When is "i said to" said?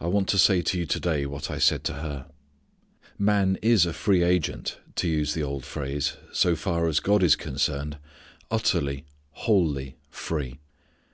1.50-1.94